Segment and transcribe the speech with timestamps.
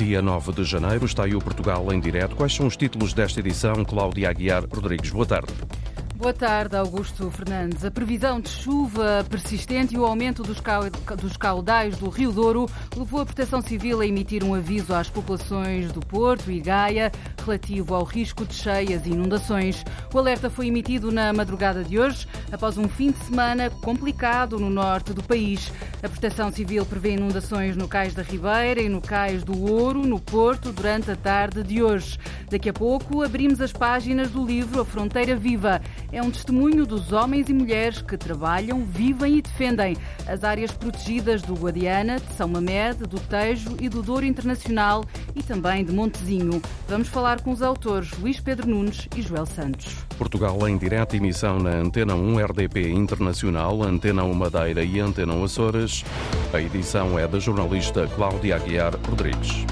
[0.00, 2.34] Dia 9 de janeiro está aí o Portugal em direto.
[2.34, 3.84] Quais são os títulos desta edição?
[3.84, 5.52] Cláudia Aguiar Rodrigues, boa tarde.
[6.20, 7.82] Boa tarde, Augusto Fernandes.
[7.82, 13.24] A previsão de chuva persistente e o aumento dos caudais do Rio Douro levou a
[13.24, 18.44] Proteção Civil a emitir um aviso às populações do Porto e Gaia relativo ao risco
[18.44, 19.84] de cheias e inundações.
[20.12, 24.70] O alerta foi emitido na madrugada de hoje, após um fim de semana complicado no
[24.70, 25.72] norte do país.
[26.02, 30.18] A Proteção Civil prevê inundações no Cais da Ribeira e no Cais do Ouro, no
[30.18, 32.18] Porto, durante a tarde de hoje.
[32.50, 35.80] Daqui a pouco abrimos as páginas do livro A Fronteira Viva
[36.12, 41.42] é um testemunho dos homens e mulheres que trabalham, vivem e defendem as áreas protegidas
[41.42, 46.60] do Guadiana, de São Mamede, do Tejo e do Douro Internacional e também de Montezinho.
[46.88, 49.94] Vamos falar com os autores Luís Pedro Nunes e Joel Santos.
[50.18, 55.44] Portugal em direta emissão na Antena 1 RDP Internacional, Antena 1 Madeira e Antena 1
[55.44, 56.04] Açores.
[56.52, 59.64] A edição é da jornalista Cláudia Aguiar Rodrigues.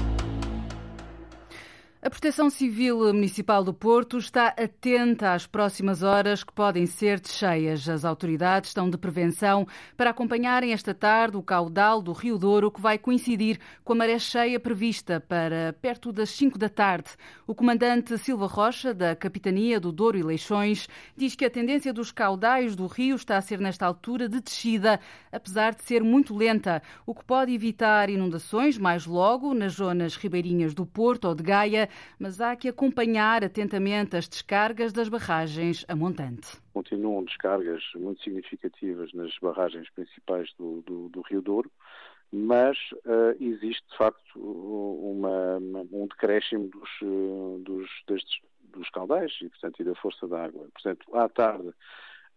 [2.09, 7.29] A Proteção Civil Municipal do Porto está atenta às próximas horas que podem ser de
[7.29, 7.87] cheias.
[7.87, 12.81] As autoridades estão de prevenção para acompanharem esta tarde o caudal do Rio Douro, que
[12.81, 17.11] vai coincidir com a maré cheia prevista para perto das 5 da tarde.
[17.45, 22.11] O comandante Silva Rocha, da Capitania do Douro e Leixões, diz que a tendência dos
[22.11, 24.99] caudais do rio está a ser, nesta altura, de descida,
[25.31, 30.73] apesar de ser muito lenta, o que pode evitar inundações mais logo nas zonas ribeirinhas
[30.73, 31.87] do Porto ou de Gaia
[32.19, 36.57] mas há que acompanhar atentamente as descargas das barragens a montante.
[36.73, 41.71] Continuam descargas muito significativas nas barragens principais do, do, do Rio Douro,
[42.31, 45.57] mas uh, existe de facto uma,
[45.91, 48.39] um decréscimo dos, uh, dos, destes,
[48.71, 50.67] dos caudais e, portanto, e da força da água.
[50.73, 51.69] Portanto, à tarde,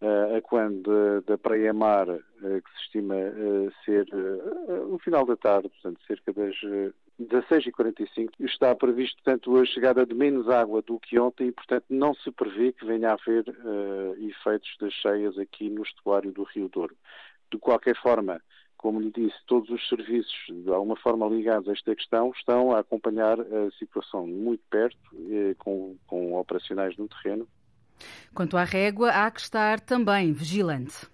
[0.01, 3.15] uh, a quando da Praia-Mar, que se estima
[3.85, 4.07] ser
[4.89, 6.55] no final da tarde, portanto, cerca das
[7.21, 12.13] 16h45 está previsto, portanto, a chegada de menos água do que ontem e, portanto, não
[12.15, 16.67] se prevê que venha a haver uh, efeitos das cheias aqui no estuário do Rio
[16.69, 16.95] Douro.
[17.51, 18.41] De qualquer forma,
[18.77, 22.79] como lhe disse, todos os serviços, de alguma forma ligados a esta questão, estão a
[22.79, 24.97] acompanhar a situação muito perto,
[25.29, 27.47] eh, com, com operacionais no terreno.
[28.33, 31.07] Quanto à régua, há que estar também vigilante.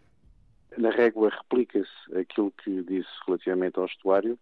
[0.77, 4.39] Na régua replica-se aquilo que disse relativamente ao estuário,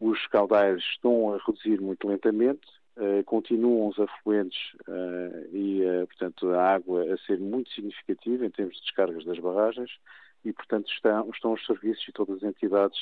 [0.00, 2.66] os caudais estão a reduzir muito lentamente,
[2.96, 8.50] uh, continuam os afluentes uh, e, uh, portanto, a água a ser muito significativa em
[8.50, 9.90] termos de descargas das barragens
[10.44, 12.98] e, portanto, estão, estão os serviços e todas as entidades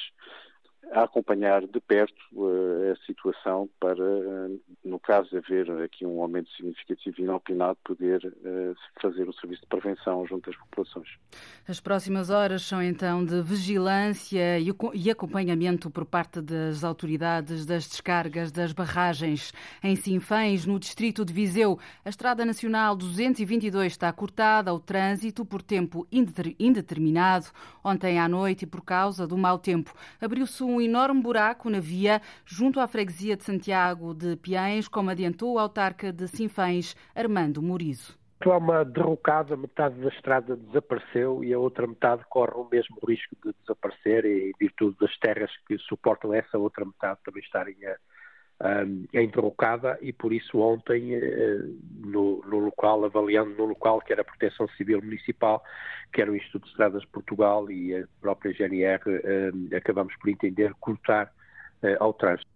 [0.92, 6.20] a acompanhar de perto uh, a situação para, uh, no caso de haver aqui um
[6.20, 11.08] aumento significativo inopinado, poder uh, fazer o serviço de prevenção junto às populações.
[11.68, 17.88] As próximas horas são então de vigilância e, e acompanhamento por parte das autoridades das
[17.88, 19.52] descargas das barragens.
[19.82, 25.62] Em Sinfãs, no distrito de Viseu, a Estrada Nacional 222 está cortada ao trânsito por
[25.62, 27.46] tempo indeterminado.
[27.84, 31.80] Ontem à noite, e por causa do mau tempo, abriu-se um um enorme buraco na
[31.80, 37.62] via junto à freguesia de Santiago de Piães, como adiantou o autarca de Sinfãs, Armando
[37.62, 38.18] Morizo.
[38.44, 43.34] Há uma derrocada, metade da estrada desapareceu e a outra metade corre o mesmo risco
[43.42, 47.96] de desaparecer em virtude das terras que suportam essa outra metade também estarem a,
[48.58, 51.58] a interrocada e por isso ontem eh,
[51.98, 55.62] no, no, local, avaliando no local que era a Proteção Civil Municipal,
[56.12, 59.02] que era o Instituto de Estradas de Portugal e a própria GNR,
[59.76, 61.30] acabamos por entender cortar
[61.82, 62.50] eh, ao trânsito.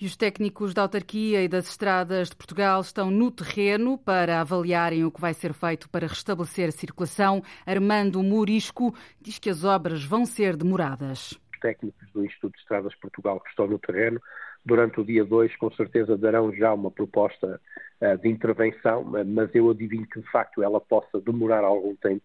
[0.00, 5.04] E os técnicos da autarquia e das estradas de Portugal estão no terreno para avaliarem
[5.04, 7.42] o que vai ser feito para restabelecer a circulação.
[7.64, 11.32] Armando Murisco diz que as obras vão ser demoradas.
[11.52, 14.20] Os técnicos do Instituto de Estradas de Portugal que estão no terreno
[14.66, 17.60] durante o dia 2, com certeza darão já uma proposta
[18.00, 22.24] uh, de intervenção, mas eu adivinho que de facto ela possa demorar algum tempo,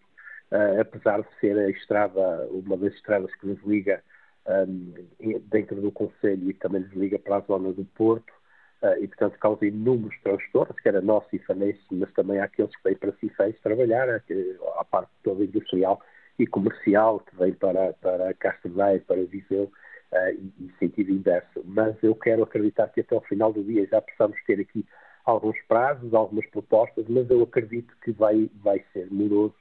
[0.52, 4.02] uh, apesar de ser a estrada, uma das estradas que nos liga
[4.48, 8.34] um, ehm, dentro do Conselho e também nos liga para a zona do Porto,
[8.82, 11.02] uh, e portanto causa inúmeros transtornos, quer a
[11.32, 16.02] e Fanense, mas também àqueles que vêm para Cifés trabalhar, a, parte toda industrial
[16.40, 19.72] e comercial que vem para, para Castro Daire, para Viseu,
[20.12, 21.62] uh, e, sentido inverso.
[21.66, 24.86] Mas eu quero acreditar que até ao final do dia já possamos ter aqui
[25.26, 29.56] alguns prazos, algumas propostas, mas eu acredito que vai, vai ser moroso,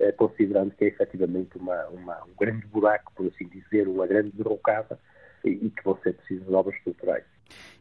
[0.00, 4.30] uh, considerando que é efetivamente uma, uma, um grande buraco, por assim dizer, uma grande
[4.32, 4.98] derrocada
[5.44, 7.24] e, e que vão ser precisas obras estruturais.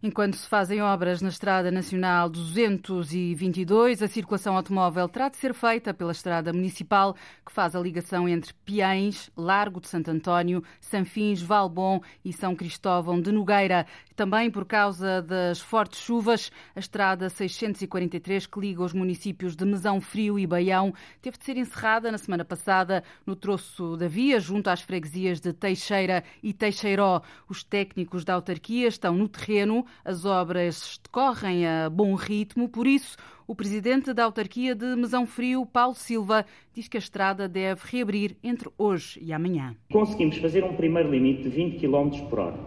[0.02, 5.92] Enquanto se fazem obras na Estrada Nacional 222, a circulação automóvel terá de ser feita
[5.92, 12.00] pela Estrada Municipal, que faz a ligação entre Piães, Largo de Santo António, Sanfins, Valbom
[12.24, 13.88] e São Cristóvão de Nogueira.
[14.16, 20.00] Também por causa das fortes chuvas, a Estrada 643, que liga os municípios de Mesão
[20.00, 24.70] Frio e Baião, teve de ser encerrada na semana passada no troço da via, junto
[24.70, 27.22] às freguesias de Teixeira e Teixeiró.
[27.50, 29.57] Os técnicos da autarquia estão no terreno
[30.04, 33.18] as obras decorrem a bom ritmo, por isso,
[33.48, 38.36] o presidente da autarquia de Mesão Frio, Paulo Silva, diz que a estrada deve reabrir
[38.44, 39.76] entre hoje e amanhã.
[39.92, 42.60] Conseguimos fazer um primeiro limite de 20 km por hora.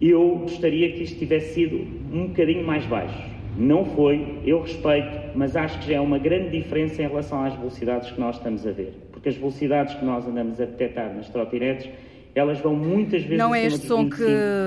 [0.00, 1.76] Eu gostaria que isto tivesse sido
[2.12, 3.22] um bocadinho mais baixo.
[3.56, 7.54] Não foi, eu respeito, mas acho que já é uma grande diferença em relação às
[7.54, 8.94] velocidades que nós estamos a ver.
[9.12, 11.88] Porque as velocidades que nós andamos a detectar nas trotinetes
[12.34, 13.38] elas vão muitas vezes.
[13.38, 14.24] Não é este som que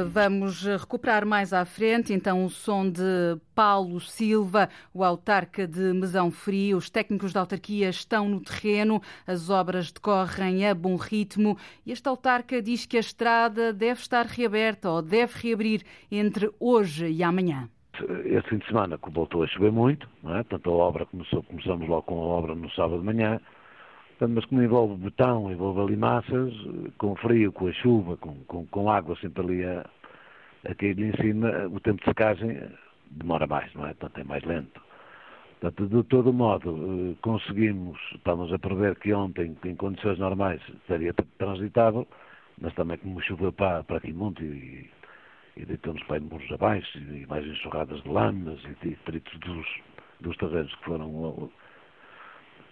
[0.08, 6.32] vamos recuperar mais à frente, então o som de Paulo Silva, o autarca de Mesão
[6.32, 6.78] Frio.
[6.78, 12.08] Os técnicos da autarquia estão no terreno, as obras decorrem a bom ritmo e este
[12.08, 15.82] autarca diz que a estrada deve estar reaberta ou deve reabrir
[16.12, 17.70] entre hoje e amanhã.
[18.26, 20.44] Este fim de semana voltou a chover muito, não é?
[20.44, 23.42] Portanto, a obra começou, começamos logo com a obra no sábado de manhã
[24.26, 26.54] mas como envolve betão, envolve ali massas,
[26.98, 29.86] com frio, com a chuva, com, com, com água sempre ali a,
[30.68, 32.60] a cair em cima, o tempo de secagem
[33.12, 33.94] demora mais, não é?
[33.94, 34.82] Portanto, é mais lento.
[35.60, 41.14] Portanto, de todo modo, eh, conseguimos, estamos a prever que ontem, em condições normais, seria
[41.38, 42.08] transitável,
[42.60, 44.90] mas também como choveu para, para aqui muito e,
[45.56, 49.68] e deitou-nos para muros abaixo e mais enxurradas de lamas e detritos dos,
[50.22, 51.50] dos terrenos que foram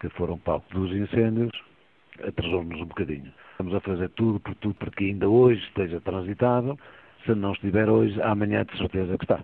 [0.09, 1.51] que foram palco dos incêndios,
[2.23, 3.31] atrasou-nos um bocadinho.
[3.51, 6.77] Estamos a fazer tudo por tudo para que ainda hoje esteja transitável.
[7.25, 9.43] Se não estiver hoje, amanhã de certeza que está.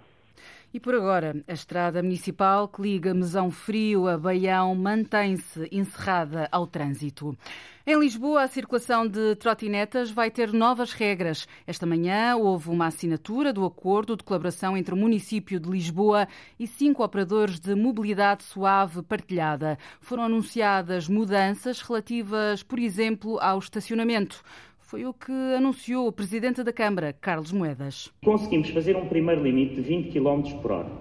[0.73, 6.65] E por agora, a estrada municipal que liga Mesão Frio a Baião mantém-se encerrada ao
[6.65, 7.37] trânsito.
[7.85, 11.45] Em Lisboa, a circulação de trotinetas vai ter novas regras.
[11.67, 16.25] Esta manhã houve uma assinatura do acordo de colaboração entre o município de Lisboa
[16.57, 19.77] e cinco operadores de mobilidade suave partilhada.
[19.99, 24.41] Foram anunciadas mudanças relativas, por exemplo, ao estacionamento.
[24.91, 28.11] Foi o que anunciou o Presidente da Câmara, Carlos Moedas.
[28.25, 30.91] Conseguimos fazer um primeiro limite de 20 km por hora.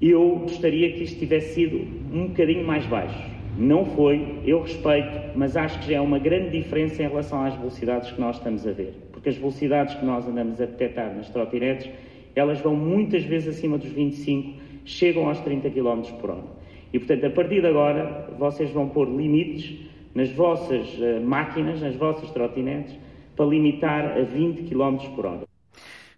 [0.00, 1.76] Eu gostaria que isto tivesse sido
[2.16, 3.30] um bocadinho mais baixo.
[3.58, 7.54] Não foi, eu respeito, mas acho que já é uma grande diferença em relação às
[7.54, 8.94] velocidades que nós estamos a ver.
[9.12, 11.90] Porque as velocidades que nós andamos a detectar nas trotinetes,
[12.34, 16.44] elas vão muitas vezes acima dos 25, chegam aos 30 km por hora.
[16.90, 19.76] E, portanto, a partir de agora, vocês vão pôr limites
[20.14, 23.04] nas vossas uh, máquinas, nas vossas trotinetes,
[23.36, 25.55] para limitar a 20 km por hora.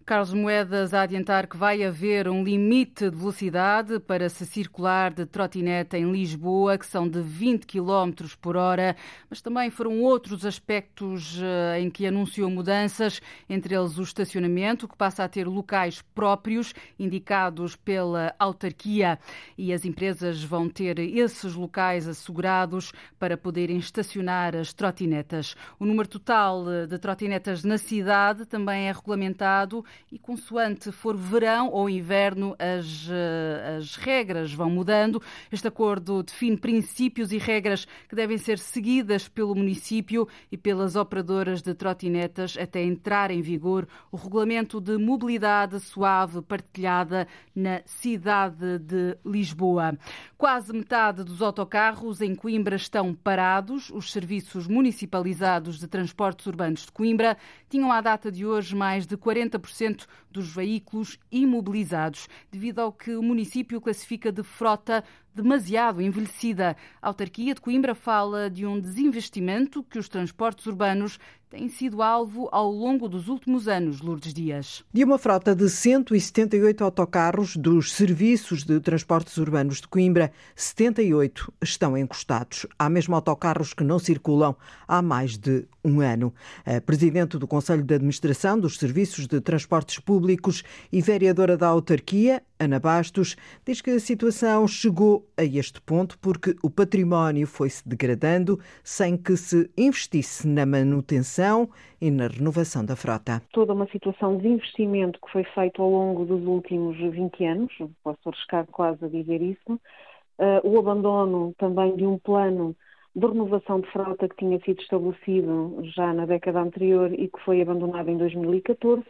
[0.08, 5.26] Carlos Moedas a adiantar que vai haver um limite de velocidade para se circular de
[5.26, 8.96] trotinete em Lisboa, que são de 20 km por hora,
[9.28, 13.20] mas também foram outros aspectos eh, em que anunciou mudanças,
[13.50, 19.18] entre eles o estacionamento, que passa a ter locais próprios, indicados pela autarquia,
[19.58, 25.54] e as empresas vão ter esses locais assegurados para poderem estacionar as trotinetas.
[25.78, 31.70] O número total eh, de trotinetas na cidade também é regulamentado e consoante for verão
[31.70, 35.22] ou inverno, as, eh, as regras vão mudando.
[35.52, 41.62] Este acordo define princípios e regras que devem ser seguidas pelo município e pelas operadoras
[41.62, 49.16] de trotinetas até entrar em vigor o regulamento de mobilidade suave partilhada na cidade de
[49.24, 49.96] Lisboa.
[50.36, 53.90] Quase metade dos autocarros em Coimbra estão parados.
[53.90, 57.36] Os serviços municipalizados de transportes urbanos de Coimbra
[57.68, 59.87] tinham à data de hoje mais de 40%
[60.30, 65.04] dos veículos imobilizados, devido ao que o município classifica de frota
[65.42, 66.76] demasiado envelhecida.
[67.00, 71.18] A autarquia de Coimbra fala de um desinvestimento que os transportes urbanos
[71.48, 74.84] têm sido alvo ao longo dos últimos anos, Lourdes Dias.
[74.92, 81.96] De uma frota de 178 autocarros dos serviços de transportes urbanos de Coimbra, 78 estão
[81.96, 82.66] encostados.
[82.78, 84.54] Há mesmo autocarros que não circulam
[84.86, 86.34] há mais de um ano.
[86.66, 92.42] A presidente do Conselho de Administração dos Serviços de Transportes Públicos e vereadora da autarquia,
[92.60, 98.58] Ana Bastos, diz que a situação chegou a este ponto porque o património foi-se degradando
[98.82, 101.68] sem que se investisse na manutenção
[102.00, 103.40] e na renovação da frota.
[103.52, 107.72] Toda uma situação de investimento que foi feito ao longo dos últimos 20 anos,
[108.02, 112.74] posso arriscar quase a dizer isso, uh, o abandono também de um plano
[113.14, 117.62] de renovação de frota que tinha sido estabelecido já na década anterior e que foi
[117.62, 119.04] abandonado em 2014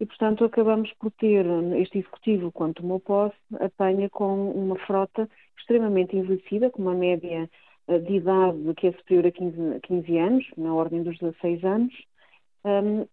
[0.00, 1.44] e, portanto, acabamos por ter
[1.78, 5.28] este executivo, quando tomou posse, apanha com uma frota
[5.58, 7.48] extremamente envelhecida, com uma média
[7.86, 11.94] eh, de idade que é superior a 15, 15 anos, na ordem dos 16 anos,
[12.64, 13.06] um,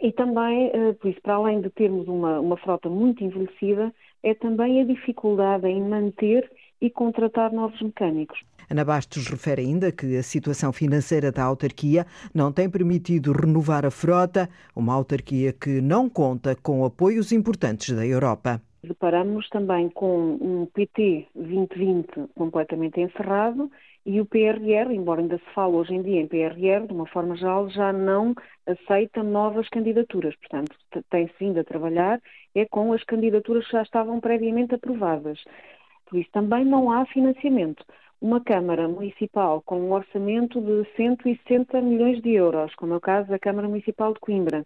[0.00, 4.34] e também, eh, por isso, para além de termos uma, uma frota muito envelhecida, é
[4.34, 8.38] também a dificuldade em manter e contratar novos mecânicos.
[8.68, 12.04] Ana Bastos refere ainda que a situação financeira da autarquia
[12.34, 18.04] não tem permitido renovar a frota, uma autarquia que não conta com apoios importantes da
[18.04, 18.60] Europa.
[18.82, 23.70] Deparamos também com um PT 2020 completamente encerrado
[24.04, 27.36] e o PRR, embora ainda se fale hoje em dia em PRR, de uma forma
[27.36, 30.36] geral, já não aceita novas candidaturas.
[30.36, 30.76] Portanto,
[31.10, 32.20] tem-se vindo a trabalhar
[32.54, 35.42] é com as candidaturas que já estavam previamente aprovadas.
[36.06, 37.84] Por isso, também não há financiamento.
[38.20, 43.28] Uma Câmara Municipal com um orçamento de 160 milhões de euros, como é o caso
[43.28, 44.64] da Câmara Municipal de Coimbra,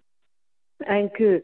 [0.87, 1.43] em que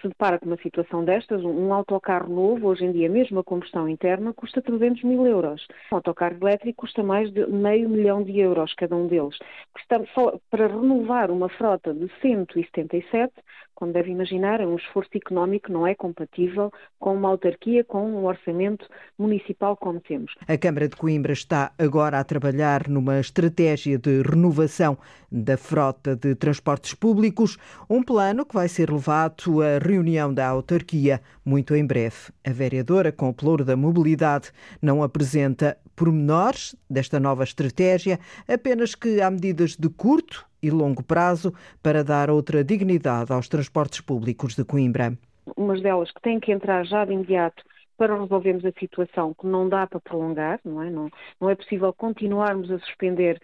[0.00, 3.88] se depara com uma situação destas, um, autocarro novo, hoje em dia mesmo a combustão
[3.88, 5.66] interna, custa 300 mil euros.
[5.92, 9.38] Um autocarro elétrico custa mais de meio milhão de euros cada um deles.
[10.50, 13.32] Para renovar uma frota de 177,
[13.80, 18.26] como deve imaginar, é um esforço económico não é compatível com uma autarquia com um
[18.26, 18.86] orçamento
[19.18, 20.34] municipal como temos.
[20.46, 24.98] A Câmara de Coimbra está agora a trabalhar numa estratégia de renovação
[25.32, 27.56] da frota de transportes públicos,
[27.88, 32.32] um plano que vai ser levado à reunião da autarquia muito em breve.
[32.46, 34.50] A vereadora, com o pluro da mobilidade,
[34.80, 41.52] não apresenta pormenores desta nova estratégia, apenas que há medidas de curto e longo prazo
[41.82, 45.16] para dar outra dignidade aos transportes públicos de Coimbra.
[45.56, 47.62] Umas delas que têm que entrar já de imediato
[48.00, 50.88] para resolvermos a situação que não dá para prolongar, não é?
[50.88, 53.38] Não, não é possível continuarmos a suspender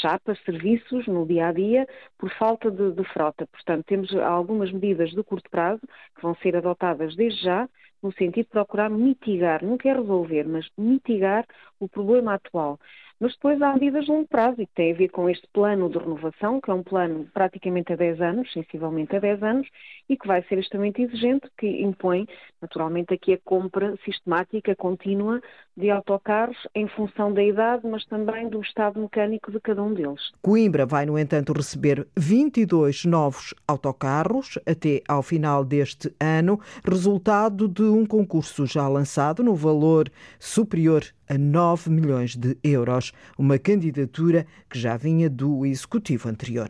[0.00, 3.48] chapas, serviços no dia a dia por falta de, de frota.
[3.48, 5.80] Portanto, temos algumas medidas de curto prazo
[6.14, 7.68] que vão ser adotadas desde já,
[8.00, 11.44] no sentido de procurar mitigar, não quer resolver, mas mitigar
[11.80, 12.78] o problema atual.
[13.18, 15.88] Mas depois há medidas de longo prazo e que têm a ver com este plano
[15.88, 19.68] de renovação, que é um plano praticamente a 10 anos, sensivelmente a 10 anos,
[20.08, 22.28] e que vai ser extremamente exigente, que impõe,
[22.60, 25.40] naturalmente, aqui a compra sistemática, contínua,
[25.76, 30.32] de autocarros em função da idade, mas também do estado mecânico de cada um deles.
[30.42, 37.82] Coimbra vai, no entanto, receber 22 novos autocarros até ao final deste ano, resultado de
[37.82, 44.78] um concurso já lançado no valor superior a 9 milhões de euros, uma candidatura que
[44.78, 46.68] já vinha do executivo anterior.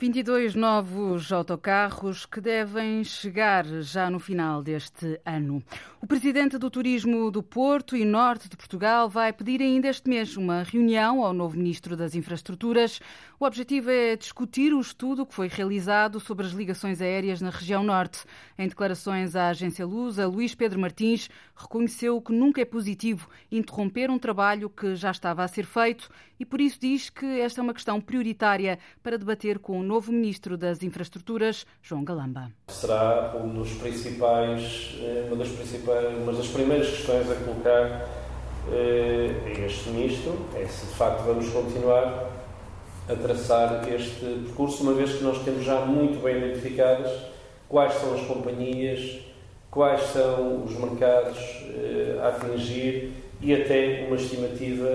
[0.00, 5.60] 22 novos autocarros que devem chegar já no final deste ano.
[6.00, 10.36] O presidente do Turismo do Porto e Norte de Portugal vai pedir ainda este mês
[10.36, 13.00] uma reunião ao novo ministro das Infraestruturas.
[13.40, 17.84] O objetivo é discutir o estudo que foi realizado sobre as ligações aéreas na região
[17.84, 18.24] norte.
[18.58, 24.18] Em declarações à agência Lusa, Luís Pedro Martins reconheceu que nunca é positivo interromper um
[24.18, 26.08] trabalho que já estava a ser feito
[26.40, 30.10] e por isso diz que esta é uma questão prioritária para debater com o novo
[30.10, 32.50] Ministro das Infraestruturas, João Galamba.
[32.66, 38.08] Será um dos principais, eh, uma das, principais, uma das primeiras questões a colocar
[38.72, 42.47] eh, a este Ministro é se de facto vamos continuar
[43.08, 47.10] a traçar este percurso, uma vez que nós temos já muito bem identificadas
[47.68, 49.20] quais são as companhias,
[49.70, 51.38] quais são os mercados
[51.74, 54.88] eh, a atingir e até uma estimativa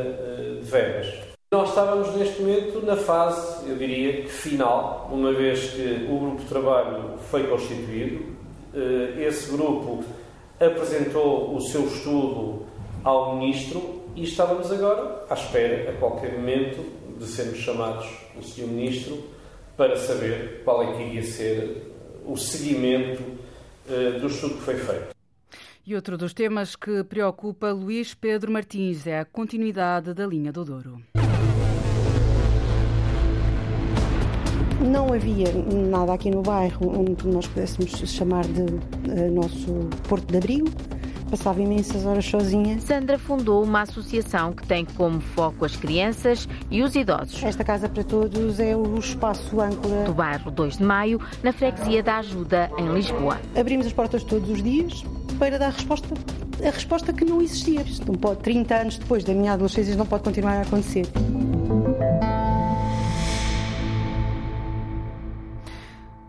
[0.62, 1.13] de verbas.
[1.51, 6.46] Nós estávamos neste momento na fase, eu diria final, uma vez que o grupo de
[6.46, 8.25] trabalho foi constituído.
[8.74, 10.03] Eh, esse grupo
[10.60, 12.65] apresentou o seu estudo
[13.03, 16.84] ao Ministro e estávamos agora à espera, a qualquer momento,
[17.17, 18.67] de sermos chamados o Sr.
[18.67, 19.24] Ministro
[19.75, 21.93] para saber qual é que iria ser
[22.25, 23.24] o seguimento
[23.89, 25.13] eh, do estudo que foi feito.
[25.86, 30.63] E outro dos temas que preocupa Luís Pedro Martins é a continuidade da linha do
[30.63, 31.01] Douro.
[34.82, 35.51] Não havia
[35.89, 40.70] nada aqui no bairro onde nós pudéssemos chamar de uh, nosso porto de abrigo.
[41.34, 42.80] Passava imensas horas sozinha.
[42.80, 47.42] Sandra fundou uma associação que tem como foco as crianças e os idosos.
[47.44, 52.04] Esta Casa para Todos é o espaço âncora do bairro 2 de Maio, na freguesia
[52.04, 53.42] da Ajuda, em Lisboa.
[53.60, 55.04] Abrimos as portas todos os dias
[55.40, 56.13] para dar resposta
[56.63, 57.82] a resposta que não existia.
[57.82, 61.08] Isto não pode, 30 anos depois da minha adolescência, não pode continuar a acontecer.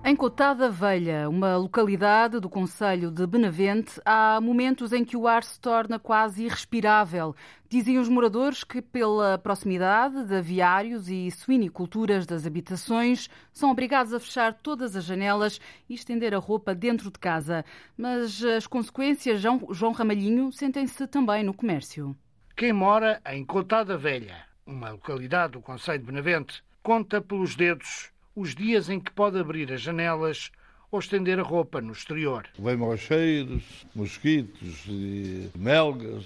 [0.07, 5.43] Em Cotada Velha, uma localidade do Conselho de Benavente, há momentos em que o ar
[5.43, 7.35] se torna quase irrespirável.
[7.71, 14.21] Dizem os moradores que, pela proximidade de aviários e suiniculturas das habitações, são obrigados a
[14.21, 15.59] fechar todas as janelas
[15.89, 17.65] e estender a roupa dentro de casa.
[17.97, 22.15] Mas as consequências, João Ramalhinho, sentem-se também no comércio.
[22.55, 28.55] Quem mora em Cotada Velha, uma localidade do Conselho de Benavente, conta pelos dedos os
[28.55, 30.51] dias em que pode abrir as janelas
[30.91, 32.47] ou estender a roupa no exterior.
[32.59, 33.63] Vem maus cheiros,
[33.95, 36.25] mosquitos e melgas,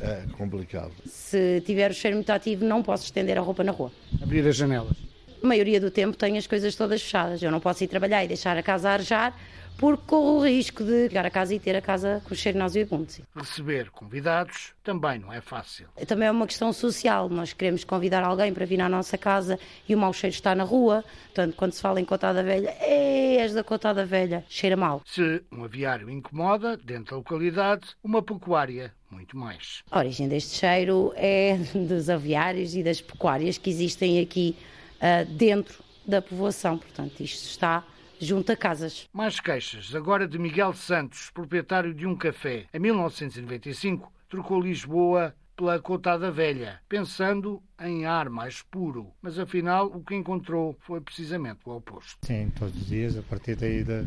[0.00, 0.92] é complicado.
[1.04, 3.90] Se tiver o cheiro muito ativo, não posso estender a roupa na rua.
[4.22, 4.96] Abrir as janelas?
[5.42, 7.42] A maioria do tempo tenho as coisas todas fechadas.
[7.42, 9.38] Eu não posso ir trabalhar e deixar a casa a arejar
[9.78, 13.08] porque corro o risco de chegar a casa e ter a casa com cheiro nauseabundo.
[13.34, 15.86] Receber convidados também não é fácil.
[16.06, 17.28] Também é uma questão social.
[17.28, 19.58] Nós queremos convidar alguém para vir à nossa casa
[19.88, 21.04] e o mau cheiro está na rua.
[21.26, 25.00] Portanto, quando se fala em cotada velha, és da cotada velha, cheira mal.
[25.06, 29.84] Se um aviário incomoda, dentro da localidade, uma pecuária muito mais.
[29.90, 34.56] A origem deste cheiro é dos aviários e das pecuárias que existem aqui
[34.96, 36.78] uh, dentro da povoação.
[36.78, 37.84] Portanto, isto está
[38.20, 39.08] junto a casas.
[39.12, 42.66] Mais queixas, agora de Miguel Santos, proprietário de um café.
[42.72, 49.12] Em 1995, trocou Lisboa pela Cotada Velha, pensando em ar mais puro.
[49.22, 52.18] Mas afinal, o que encontrou foi precisamente o oposto.
[52.22, 54.06] Sim, todos os dias, a partir daí de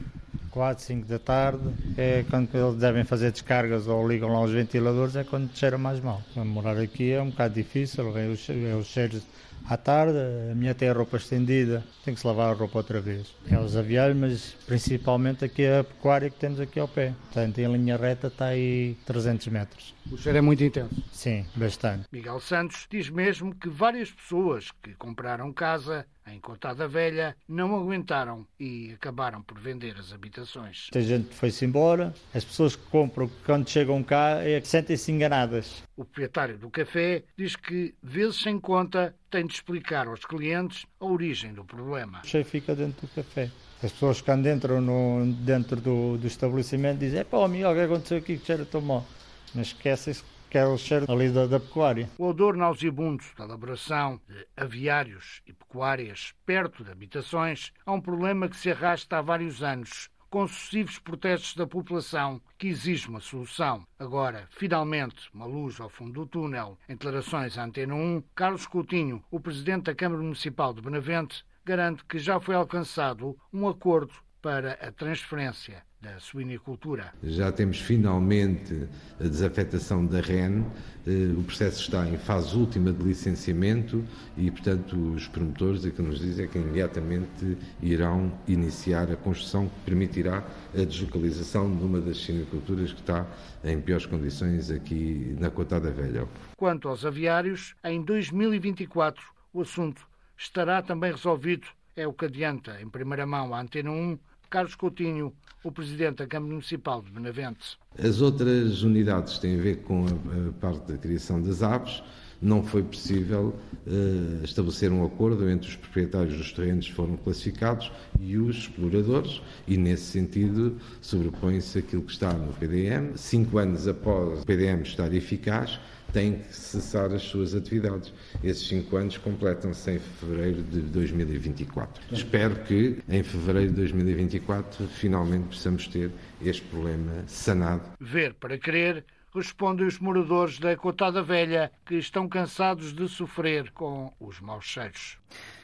[0.51, 1.63] 4, 5 da tarde,
[1.97, 5.99] é quando eles devem fazer descargas ou ligam lá os ventiladores, é quando cheira mais
[5.99, 6.21] mal.
[6.35, 9.23] Morar aqui é um bocado difícil, vem os, os cheiros
[9.67, 10.17] à tarde,
[10.51, 13.33] a minha tem a roupa estendida, tem que se lavar a roupa outra vez.
[13.49, 17.13] É os aviários, mas principalmente aqui a pecuária que temos aqui ao pé.
[17.25, 19.95] Portanto, em linha reta está aí 300 metros.
[20.11, 20.89] O cheiro é muito intenso?
[21.11, 22.07] Sim, bastante.
[22.11, 28.45] Miguel Santos diz mesmo que várias pessoas que compraram casa em Cotada Velha não aguentaram
[28.59, 30.87] e acabaram por vender as habitações.
[30.91, 35.83] Tem gente que foi-se embora, as pessoas que compram, quando chegam cá, é sentem-se enganadas.
[35.95, 41.05] O proprietário do café diz que, vezes sem conta, tem de explicar aos clientes a
[41.05, 42.21] origem do problema.
[42.23, 43.51] O cheiro fica dentro do café.
[43.83, 48.17] As pessoas que dentro, no, dentro do, do estabelecimento dizem: pô, amigo, o que aconteceu
[48.17, 49.05] aqui que cheiro tão mal?
[49.53, 52.09] Mas esquecem-se que é o cheiro ali da, da pecuária.
[52.17, 58.49] O odor nauseabundo da elaboração de aviários e pecuárias perto de habitações é um problema
[58.49, 63.87] que se arrasta há vários anos com sucessivos protestos da população que exige uma solução.
[63.97, 66.77] Agora, finalmente, uma luz ao fundo do túnel.
[66.89, 72.03] Em declarações à Antena 1, Carlos Coutinho, o presidente da Câmara Municipal de Benavente, garante
[72.03, 77.13] que já foi alcançado um acordo para a transferência da suinicultura.
[77.23, 78.87] Já temos finalmente
[79.19, 80.65] a desafetação da REN,
[81.05, 84.03] eh, o processo está em fase última de licenciamento
[84.35, 89.69] e, portanto, os promotores, o que nos dizem é que imediatamente irão iniciar a construção
[89.69, 93.27] que permitirá a deslocalização de uma das suiniculturas que está
[93.63, 96.27] em piores condições aqui na Cotada Velha.
[96.57, 102.89] Quanto aos aviários, em 2024 o assunto estará também resolvido, é o que adianta em
[102.89, 104.17] primeira mão a Antena 1
[104.51, 105.33] Carlos Coutinho,
[105.63, 107.79] o Presidente da Câmara Municipal de Benavente.
[107.97, 112.03] As outras unidades têm a ver com a, parte da criação das aves.
[112.41, 113.55] Não foi possível
[113.87, 119.41] uh, estabelecer um acordo entre os proprietários dos terrenos que foram classificados e os exploradores,
[119.67, 123.15] e nesse sentido sobrepõe-se aquilo que está no PDM.
[123.15, 125.79] Cinco anos após o PDM estar eficaz,
[126.11, 128.13] tem que cessar as suas atividades.
[128.43, 132.03] Esses cinco anos completam-se em fevereiro de 2024.
[132.11, 137.83] Espero que em fevereiro de 2024 finalmente possamos ter este problema sanado.
[137.99, 144.11] Ver para crer respondem os moradores da Cotada Velha, que estão cansados de sofrer com
[144.19, 145.17] os maus cheiros.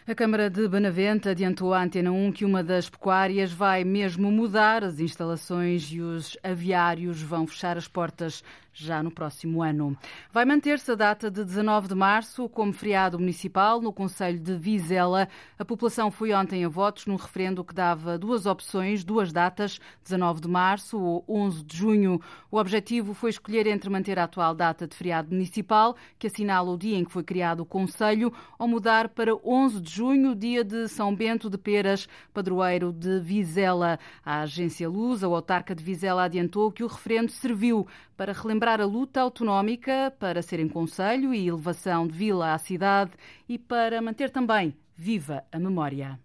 [0.08, 4.86] A Câmara de Benavente adiantou à Antena 1 que uma das pecuárias vai mesmo mudar
[4.86, 8.42] as instalações e os aviários vão fechar as portas
[8.78, 9.98] já no próximo ano.
[10.32, 15.28] Vai manter-se a data de 19 de março como feriado municipal no Conselho de Vizela.
[15.58, 20.42] A população foi ontem a votos num referendo que dava duas opções, duas datas, 19
[20.42, 22.22] de março ou 11 de junho.
[22.52, 26.78] O objetivo foi escolher entre manter a atual data de feriado municipal, que assinala o
[26.78, 30.88] dia em que foi criado o Conselho, ou mudar para 11 de junho, dia de
[30.88, 34.00] São Bento de Peras, padroeiro de Vizela.
[34.24, 38.86] A agência Luz, a autarca de Vizela, adiantou que o referendo serviu para relembrar a
[38.86, 43.12] luta autonómica, para ser em conselho e elevação de vila à cidade
[43.48, 46.20] e para manter também viva a memória.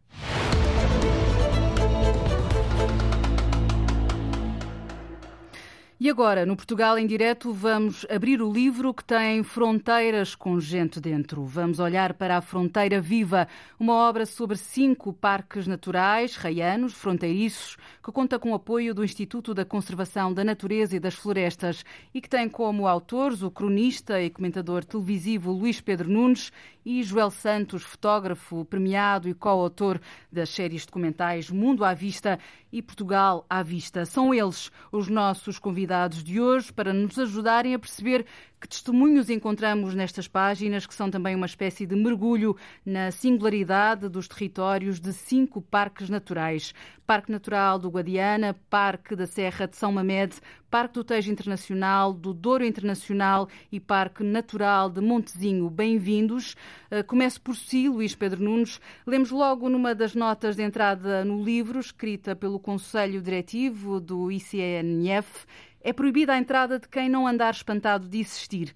[6.05, 11.01] E agora, no Portugal em Direto, vamos abrir o livro que tem Fronteiras com Gente
[11.01, 11.45] Dentro.
[11.45, 13.47] Vamos olhar para a Fronteira Viva,
[13.79, 19.55] uma obra sobre cinco parques naturais, raianos, fronteiriços, que conta com o apoio do Instituto
[19.55, 24.29] da Conservação da Natureza e das Florestas e que tem como autores o cronista e
[24.29, 26.51] comentador televisivo Luís Pedro Nunes
[26.85, 30.01] e Joel Santos, fotógrafo premiado e coautor
[30.33, 32.41] das séries documentais Mundo à Vista
[32.73, 34.07] e Portugal à Vista.
[34.07, 38.27] São eles os nossos convidados de hoje para nos ajudarem a perceber
[38.62, 44.29] que testemunhos encontramos nestas páginas, que são também uma espécie de mergulho na singularidade dos
[44.29, 46.72] territórios de cinco parques naturais:
[47.05, 50.37] Parque Natural do Guadiana, Parque da Serra de São Mamede,
[50.70, 55.68] Parque do Tejo Internacional, do Douro Internacional e Parque Natural de Montezinho.
[55.68, 56.55] Bem-vindos.
[56.88, 58.81] Uh, começo por si, Luís Pedro Nunes.
[59.05, 65.46] Lemos logo numa das notas de entrada no livro, escrita pelo Conselho Diretivo do ICNF
[65.83, 68.75] é proibida a entrada de quem não andar espantado de existir.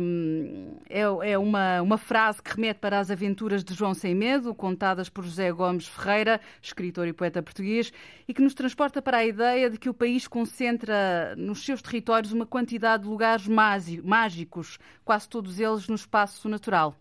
[0.00, 4.54] Hum, é, é uma, uma frase que remete para as aventuras de João Sem Medo,
[4.54, 7.92] contadas por José Gomes Ferreira, escritor e poeta português,
[8.28, 12.32] e que nos transporta para a ideia de que o país concentra nos seus territórios
[12.32, 16.96] uma quantidade de lugares mágicos, quase todos eles no espaço natural.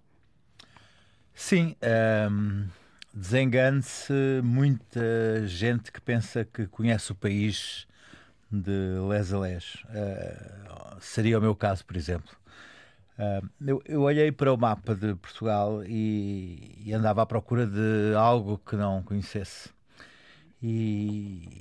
[1.35, 1.75] Sim,
[2.31, 2.65] um,
[3.13, 7.87] desengane-se muita gente que pensa que conhece o país
[8.51, 9.75] de les a les.
[9.85, 12.35] Uh, seria o meu caso, por exemplo.
[13.17, 18.13] Uh, eu, eu, olhei para o mapa de Portugal e, e, andava à procura de
[18.15, 19.69] algo que não conhecesse.
[20.61, 21.59] E,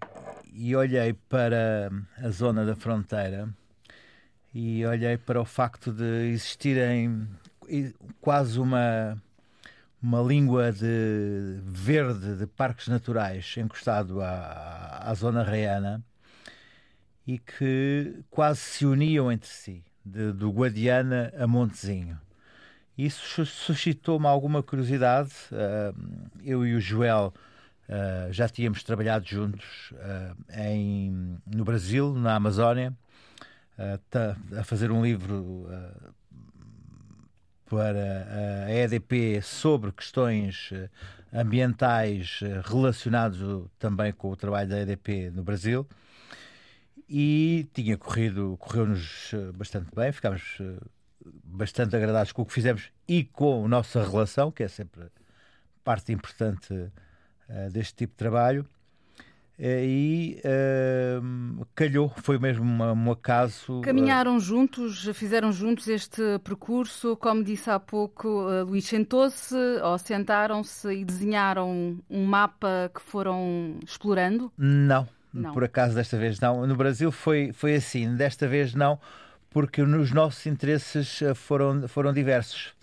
[0.52, 1.90] e, olhei para
[2.22, 3.48] a zona da fronteira
[4.54, 7.28] e olhei para o facto de existirem
[8.20, 9.20] quase uma
[10.02, 16.02] uma língua de verde de parques naturais encostado à, à zona reiana
[17.26, 22.18] e que quase se uniam entre si, de, do Guadiana a Montezinho.
[22.96, 25.32] Isso suscitou-me alguma curiosidade.
[25.52, 27.34] Uh, eu e o Joel
[27.88, 32.96] uh, já tínhamos trabalhado juntos uh, em, no Brasil, na Amazónia,
[34.58, 35.68] a fazer um livro
[37.66, 40.72] para a EDP sobre questões
[41.30, 45.86] ambientais relacionados também com o trabalho da EDP no Brasil
[47.08, 50.78] e tinha corrido, correu-nos eh, bastante bem, ficámos eh,
[51.44, 55.06] bastante agradados com o que fizemos e com a nossa relação, que é sempre
[55.84, 58.66] parte importante uh, deste tipo de trabalho.
[59.58, 63.80] E uh, calhou, foi mesmo uma, um acaso.
[63.80, 70.92] Caminharam juntos, fizeram juntos este percurso, como disse há pouco, uh, Luís sentou-se ou sentaram-se
[70.92, 74.52] e desenharam um mapa que foram explorando?
[74.58, 75.08] Não,
[75.42, 75.52] não.
[75.52, 76.66] Por acaso, desta vez não.
[76.66, 78.98] No Brasil foi, foi assim, desta vez não,
[79.50, 82.74] porque os nossos interesses eh, foram, foram diversos.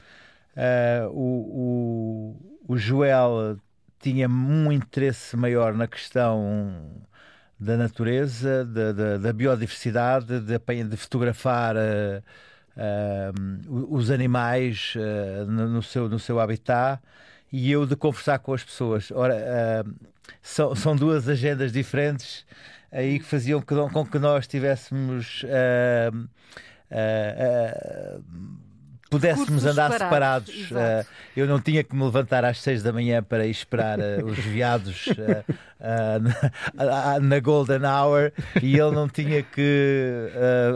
[0.55, 2.37] Uh, o,
[2.67, 3.57] o, o Joel
[3.99, 7.05] tinha um interesse maior na questão
[7.59, 12.23] da natureza, da, da, da biodiversidade, de, de fotografar uh,
[12.77, 17.01] uh, os animais uh, no, no, seu, no seu habitat
[17.51, 19.11] e eu de conversar com as pessoas.
[19.11, 19.85] Ora,
[20.41, 22.45] são, são duas agendas diferentes
[22.91, 26.15] aí que faziam com que nós tivéssemos uh,
[26.91, 28.23] uh, uh,
[29.13, 30.67] pudéssemos andar separados.
[30.67, 31.05] separados.
[31.05, 34.25] Uh, eu não tinha que me levantar às seis da manhã para ir esperar uh,
[34.25, 35.43] os viados uh,
[36.73, 40.29] na, na, Golden Hour e ele não tinha que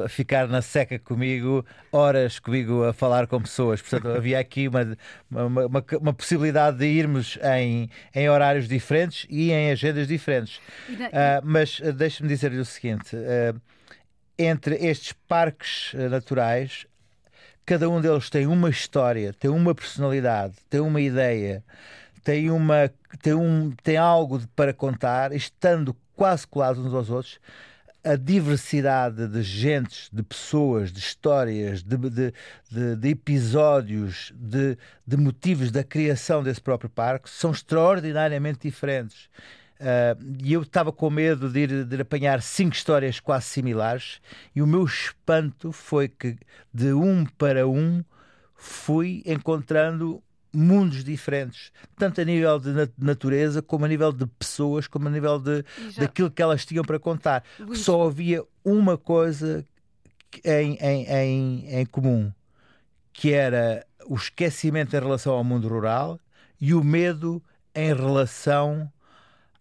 [0.10, 3.82] ficar na seca comigo, horas comigo a falar com pessoas.
[3.82, 4.98] Portanto, havia aqui uma,
[5.32, 10.60] uma, uma, uma possibilidade de irmos em, em horários diferentes e em agendas diferentes.
[11.44, 13.16] mas deixe-me dizer-lhe o seguinte.
[14.38, 16.86] entre estes parques naturais
[17.68, 21.62] cada um deles tem uma história, tem uma personalidade, tem uma ideia,
[22.24, 22.90] tem, uma,
[23.22, 27.40] tem, um, tem algo para contar, estando quase colados uns aos outros.
[28.06, 32.34] A diversidade de gentes, de pessoas, de histórias, de, de,
[32.72, 39.30] de, de episódios, de, de motivos da criação desse próprio parque são extraordinariamente diferentes.
[39.80, 44.20] Uh, e eu estava com medo de ir, de ir apanhar cinco histórias quase similares,
[44.56, 46.36] e o meu espanto foi que
[46.74, 48.04] de um para um
[48.56, 55.08] fui encontrando mundos diferentes, tanto a nível de natureza, como a nível de pessoas, como
[55.08, 56.02] a nível de, já...
[56.02, 57.44] daquilo que elas tinham para contar.
[57.60, 57.80] Luís...
[57.80, 59.64] Só havia uma coisa
[60.44, 62.32] em, em, em, em comum,
[63.14, 66.20] que era o esquecimento em relação ao mundo rural
[66.60, 67.44] e o medo
[67.76, 68.92] em relação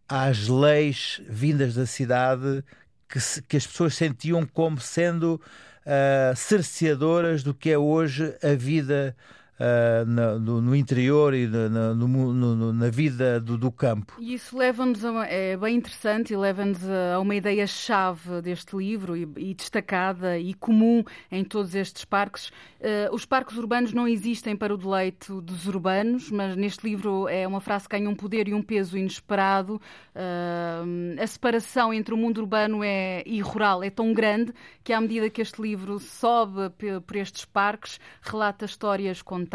[0.08, 2.62] às leis vindas da cidade
[3.08, 9.16] que, que, as pessoas sentiam como sendo uh, cerceadoras do que é hoje a vida
[9.60, 14.14] uh, na, no, no, interior e na, no, no, na vida do, do, campo.
[14.18, 19.22] E isso leva-nos a é bem interessante e leva-nos a uma ideia-chave deste livro e,
[19.36, 22.48] e, destacada e comum em todos estes parques.
[22.78, 27.46] Uh, os parques urbanos não existem para o deleite dos urbanos, mas neste livro é
[27.46, 29.80] uma frase que ganha um poder e um peso inesperado.
[30.14, 34.52] Uh, a separação entre o mundo urbano é, e rural é tão grande
[34.84, 36.70] que, à medida que este livro sobe
[37.06, 39.45] por estes parques, relata histórias com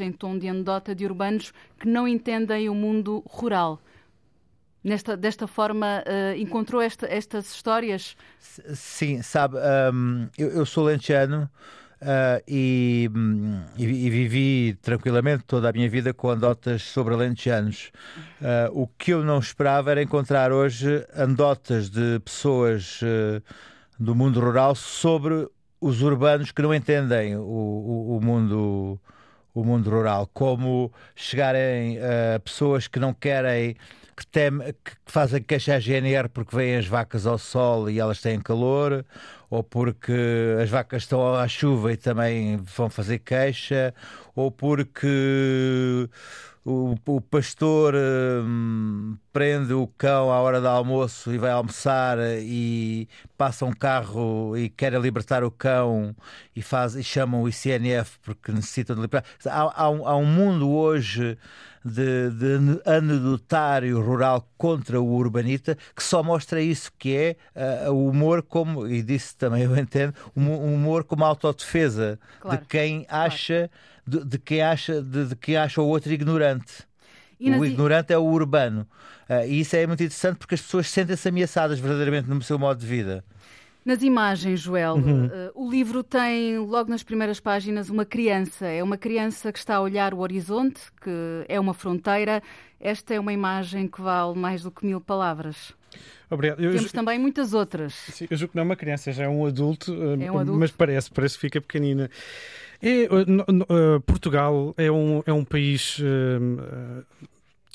[0.00, 3.80] em tom de anedota de urbanos que não entendem o mundo rural.
[4.84, 8.14] Nesta, desta forma, uh, encontrou esta, estas histórias?
[8.38, 9.56] Sim, sabe,
[9.94, 11.48] um, eu, eu, sou lentejano
[12.02, 13.08] uh, e,
[13.78, 17.92] e, e, vivi tranquilamente toda a minha vida com anedotas sobre alentejanos.
[18.42, 23.00] Uh, o que eu não esperava era encontrar hoje anedotas de pessoas
[23.98, 25.48] do mundo rural sobre
[25.80, 29.00] os urbanos que não entendem o, o, o mundo
[29.54, 33.76] o mundo rural, como chegarem uh, pessoas que não querem
[34.16, 34.50] que, tem,
[34.84, 39.04] que fazem queixa à GNR porque vêm as vacas ao sol e elas têm calor,
[39.54, 40.12] ou porque
[40.60, 43.94] as vacas estão à chuva e também vão fazer queixa,
[44.34, 46.08] ou porque
[46.64, 53.08] o, o pastor hum, prende o cão à hora do almoço e vai almoçar e
[53.38, 56.16] passa um carro e quer libertar o cão
[56.56, 57.04] e, faz, e
[57.42, 59.28] o ICNF porque necessitam de libertar.
[59.46, 61.38] Há, há, um, há um mundo hoje
[61.84, 67.36] de, de anedotário rural contra o urbanita que só mostra isso, que é
[67.86, 72.66] uh, o humor como, e disse também eu entendo, o humor como autodefesa claro, de
[72.66, 73.70] quem acha
[74.06, 76.84] de, de quem acha de, de quem acha o outro ignorante.
[77.40, 78.86] O ignorante é o urbano.
[79.28, 82.80] Uh, e isso é muito interessante porque as pessoas sentem-se ameaçadas verdadeiramente no seu modo
[82.80, 83.24] de vida.
[83.84, 85.26] Nas imagens, Joel, uhum.
[85.26, 88.66] uh, o livro tem logo nas primeiras páginas uma criança.
[88.66, 92.42] É uma criança que está a olhar o horizonte, que é uma fronteira.
[92.80, 95.74] Esta é uma imagem que vale mais do que mil palavras.
[96.30, 96.60] Obrigado.
[96.60, 97.92] Eu Temos também muitas outras.
[97.94, 100.58] Sim, eu julgo que não é uma criança, já é um adulto, é um adulto.
[100.58, 102.10] mas parece, parece que fica pequenina.
[102.82, 107.04] É, uh, Portugal é um, é um país uh,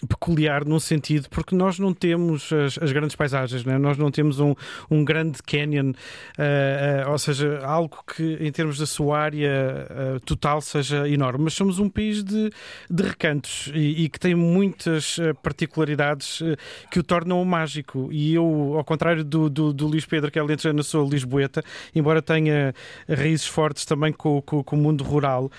[0.07, 3.77] peculiar num sentido, porque nós não temos as, as grandes paisagens, né?
[3.77, 4.55] nós não temos um,
[4.89, 10.19] um grande canyon, uh, uh, ou seja, algo que em termos da sua área uh,
[10.21, 12.49] total seja enorme, mas somos um país de,
[12.89, 16.41] de recantos e, e que tem muitas particularidades
[16.89, 18.09] que o tornam mágico.
[18.11, 22.21] E eu, ao contrário do, do, do Luís Pedro, que é lentejano, sou lisboeta, embora
[22.21, 22.73] tenha
[23.07, 25.51] raízes fortes também com, com, com o mundo rural,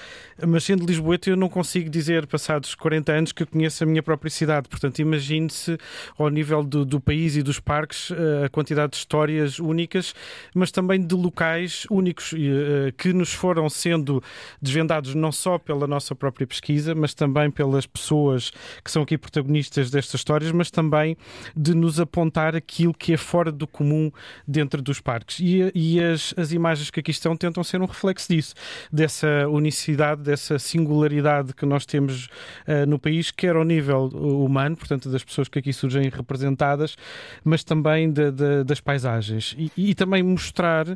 [0.47, 4.30] mas sendo lisboeta eu não consigo dizer, passados 40 anos, que conheço a minha própria
[4.31, 4.69] cidade.
[4.69, 5.79] Portanto, imagine-se
[6.19, 10.15] ao nível do, do, país e dos parques eh, a quantidade de histórias únicas,
[10.55, 14.23] mas também de locais únicos eh, que nos foram sendo
[14.61, 18.53] desvendados não só pela nossa própria pesquisa, mas também pelas pessoas
[18.85, 21.17] que são aqui protagonistas destas histórias, mas também
[21.57, 24.11] de nos apontar aquilo que é fora do comum
[24.47, 25.41] dentro dos parques.
[25.41, 28.55] E, e as, as imagens que aqui estão tentam ser um reflexo disso,
[28.93, 32.27] dessa unicidade, dessa singularidade que nós temos
[32.67, 36.97] uh, no país, quer ao nível humano, portanto, das pessoas que aqui surgem representadas,
[37.45, 39.55] mas também de, de, das paisagens.
[39.59, 40.87] E, e, também mostrar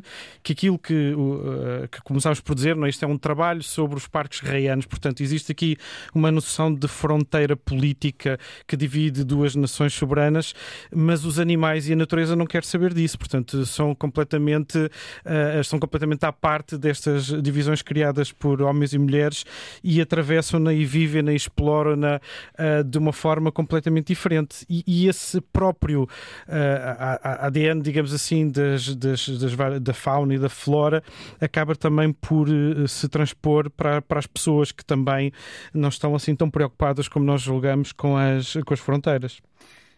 [0.43, 2.89] que aquilo que, uh, que começámos por dizer, não, é?
[2.89, 5.77] isto é um trabalho sobre os parques reianos, portanto, existe aqui
[6.13, 10.53] uma noção de fronteira política que divide duas nações soberanas,
[10.93, 15.79] mas os animais e a natureza não querem saber disso, portanto, são completamente, uh, estão
[15.79, 19.45] completamente à parte destas divisões criadas por homens e mulheres
[19.83, 24.65] e atravessam-na e vivem-na e exploram-na uh, de uma forma completamente diferente.
[24.69, 26.07] E, e esse próprio uh,
[26.47, 31.03] eh, ADN, digamos assim, das, das, das, da fauna e da flora
[31.41, 35.31] acaba também por uh, se transpor para, para as pessoas que também
[35.73, 39.41] não estão assim tão preocupadas como nós julgamos com as, com as fronteiras.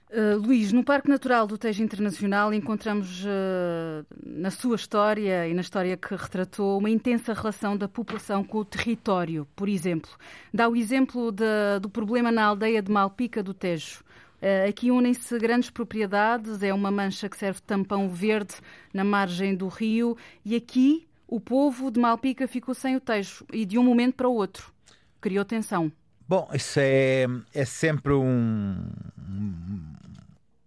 [0.09, 5.59] Uh, Luís, no Parque Natural do Tejo Internacional encontramos uh, na sua história e na
[5.59, 10.09] história que retratou uma intensa relação da população com o território, por exemplo.
[10.53, 14.01] Dá o exemplo de, do problema na aldeia de Malpica do Tejo.
[14.41, 18.55] Uh, aqui unem-se grandes propriedades, é uma mancha que serve de tampão verde
[18.93, 20.15] na margem do rio
[20.45, 24.29] e aqui o povo de Malpica ficou sem o Tejo e de um momento para
[24.29, 24.71] o outro
[25.19, 25.91] criou tensão.
[26.27, 28.75] Bom, isso é, é sempre um,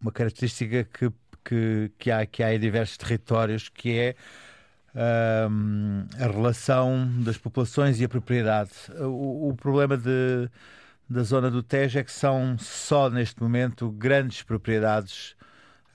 [0.01, 1.13] uma característica que,
[1.45, 4.17] que, que, há, que há em diversos territórios, que é
[5.51, 8.71] um, a relação das populações e a propriedade.
[8.99, 10.49] O, o problema de,
[11.09, 15.37] da zona do Tejo é que são só neste momento grandes propriedades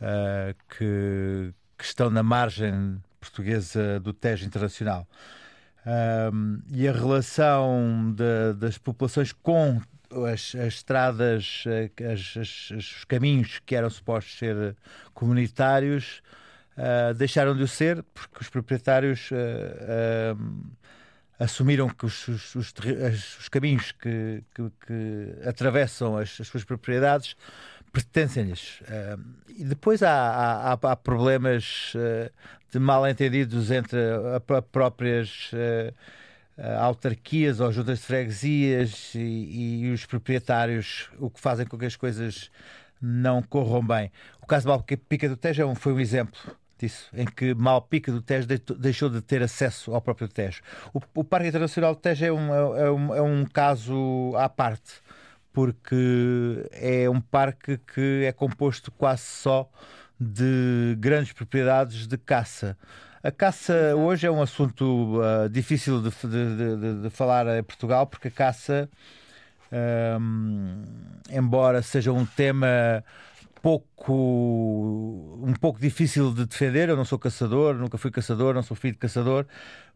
[0.02, 5.08] uh, que, que estão na margem portuguesa do Tejo Internacional.
[6.34, 9.80] Um, e a relação de, das populações com
[10.26, 11.64] as, as estradas,
[12.12, 14.76] as, as, os caminhos que eram supostos ser
[15.14, 16.22] comunitários,
[16.78, 20.76] uh, deixaram de o ser porque os proprietários uh, uh,
[21.40, 22.74] assumiram que os, os, os,
[23.40, 27.36] os caminhos que, que, que atravessam as, suas propriedades
[27.92, 28.82] pertencem-lhes.
[29.58, 31.94] e depois há, há, há problemas
[32.70, 35.50] de mal-entendidos entre a, a próprias
[36.58, 41.96] autarquias ou juntas de freguesias e, e, os proprietários, o que fazem com que as
[41.96, 42.50] coisas
[43.02, 44.12] não corram bem.
[44.42, 46.40] O caso de Malpica do Tejo é foi um exemplo
[46.78, 50.62] disso, em que Malpica do Tejo deixou de ter acesso ao próprio Tejo.
[50.94, 55.02] O, o Parque Internacional do Tejo é um, é, um, é um caso à parte,
[55.54, 59.70] porque é um parque que é composto quase só
[60.20, 62.78] de grandes propriedades de caça.
[63.26, 68.06] A caça hoje é um assunto uh, difícil de, de, de, de, falar em Portugal,
[68.06, 68.88] porque a caça,
[70.22, 70.84] um,
[71.32, 73.04] embora seja um tema
[73.64, 76.88] pouco um pouco difícil de defender.
[76.88, 79.48] Eu não sou caçador, nunca fui caçador, não sou filho de caçador,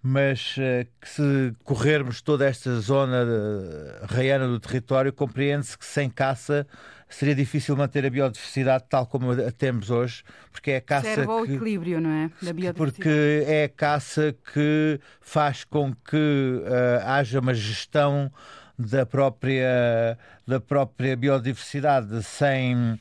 [0.01, 6.09] mas uh, que se corrermos toda esta zona uh, raiana do território, compreende-se que sem
[6.09, 6.65] caça
[7.09, 11.31] seria difícil manter a biodiversidade tal como a temos hoje, porque é a caça Serve
[11.31, 12.31] ao que, equilíbrio, não é?
[12.41, 12.73] Da biodiversidade.
[12.75, 18.31] Porque é a caça que faz com que uh, haja uma gestão
[18.77, 20.17] da própria
[20.47, 22.99] da própria biodiversidade sem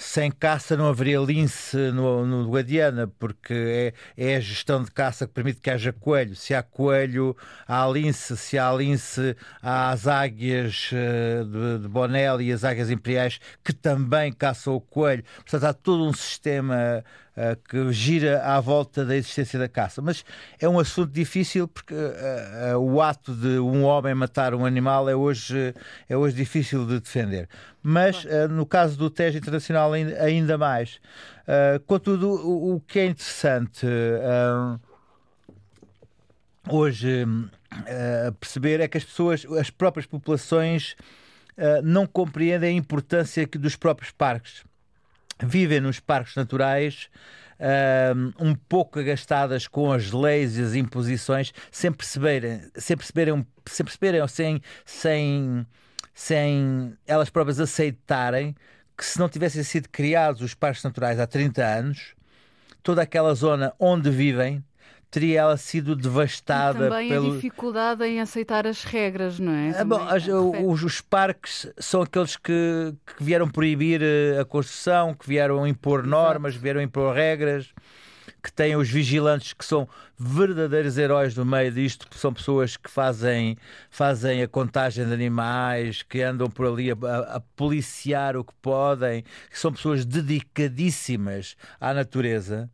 [0.00, 5.26] sem caça não haveria lince no, no Guadiana, porque é, é a gestão de caça
[5.26, 6.34] que permite que haja coelho.
[6.34, 7.36] Se há coelho,
[7.68, 8.34] há lince.
[8.34, 13.74] Se há lince, há as águias uh, de, de Bonel e as águias imperiais que
[13.74, 15.22] também caçam o coelho.
[15.36, 17.04] Portanto, há todo um sistema
[17.68, 20.02] que gira à volta da existência da caça.
[20.02, 20.24] Mas
[20.58, 25.14] é um assunto difícil porque uh, o ato de um homem matar um animal é
[25.14, 25.74] hoje,
[26.08, 27.48] é hoje difícil de defender
[27.82, 31.00] mas no caso do Tejo Internacional ainda mais.
[31.86, 33.86] Contudo, o, que é interessante
[36.68, 37.26] hoje
[38.38, 40.94] perceber é que as pessoas, as próprias populações,
[41.82, 44.62] não compreendem a importância dos próprios parques.
[45.42, 47.08] Vivem nos parques naturais.
[48.38, 54.28] um pouco agastadas com as leis e as imposições, sem perceberem, sem perceberem, sem, perceberem,
[54.28, 55.66] sem, sem
[56.14, 58.54] sem elas próprias aceitarem
[58.96, 62.14] que se não tivessem sido criados os parques naturais há 30 anos,
[62.82, 64.62] toda aquela zona onde vivem
[65.10, 66.86] teria ela sido devastada.
[66.86, 67.32] E também pelo...
[67.32, 69.78] a dificuldade em aceitar as regras, não é?
[69.78, 75.14] Ah, bom, as, os, os, parques são aqueles que, que, vieram proibir eh, a construção,
[75.14, 76.62] que vieram impor normas, Exato.
[76.62, 77.72] vieram impor regras
[78.42, 82.90] que têm os vigilantes que são verdadeiros heróis no meio disto, que são pessoas que
[82.90, 83.56] fazem,
[83.90, 86.94] fazem a contagem de animais, que andam por ali a,
[87.36, 92.70] a policiar o que podem, que são pessoas dedicadíssimas à natureza.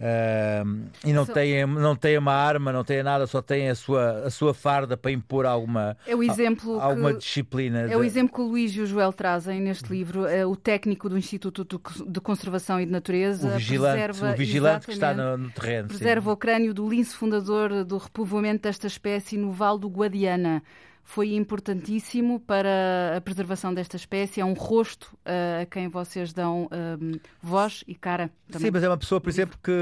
[0.00, 1.32] Uh, e não, so...
[1.32, 4.96] têm, não têm uma arma, não têm nada, só têm a sua, a sua farda
[4.96, 7.80] para impor alguma, é o exemplo alguma que, disciplina.
[7.80, 7.96] É de...
[7.96, 10.24] o exemplo que o Luís e o Joel trazem neste livro.
[10.26, 11.66] É o técnico do Instituto
[12.06, 15.88] de Conservação e de Natureza o vigilante, preserva, o vigilante que está no, no terreno.
[15.88, 16.34] Preserva sim.
[16.34, 20.62] o crânio do lince fundador do repovoamento desta espécie no Val do Guadiana
[21.08, 24.42] foi importantíssimo para a preservação desta espécie.
[24.42, 28.30] É um rosto uh, a quem vocês dão uh, voz e cara.
[28.46, 28.66] Também.
[28.66, 29.72] Sim, mas é uma pessoa, por exemplo, que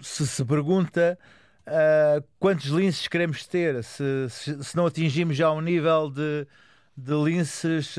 [0.00, 1.18] se se pergunta
[1.66, 6.46] uh, quantos linces queremos ter, se, se, se, não atingimos já um nível de,
[6.96, 7.94] de linces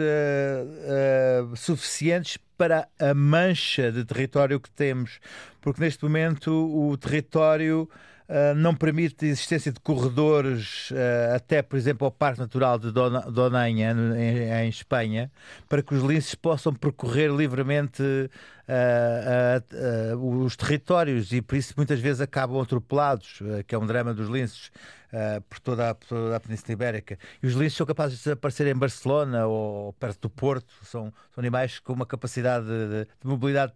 [1.56, 5.20] suficientes para a mancha de território que temos,
[5.62, 8.17] porque neste momento o território uh,
[8.56, 13.96] não permite a existência de corredores, uh, até por exemplo ao Parque Natural de Donanha,
[14.18, 15.32] em, Espanha,
[15.70, 22.20] para que os linces possam percorrer livremente uh, os territórios e por isso muitas vezes
[22.20, 24.72] acabam atropelados, que é um drama dos linces.
[25.08, 27.18] Uh, por, toda a, por, toda a, Península Ibérica.
[27.42, 30.68] E os linces são capazes de aparecer em Barcelona ou perto do Porto.
[30.84, 33.72] São, são animais com uma capacidade de, de mobilidade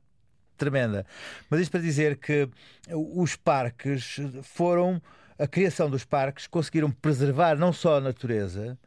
[0.58, 1.06] tremenda.
[1.50, 2.50] Mas isto para dizer que
[2.90, 5.02] os parques foram.
[5.40, 8.78] A criação dos parques conseguiram preservar não só a natureza,